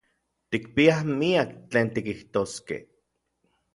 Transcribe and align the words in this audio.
Tikpiaj 0.53 1.03
miak 1.19 1.51
tlen 1.69 1.93
tikijtoskej. 1.93 2.81